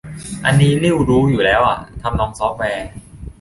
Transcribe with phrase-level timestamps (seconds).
[0.45, 2.87] อันนี้ลิ่วรู้อยู่แล้วอ่ะ ทำนองซอฟต์แวร์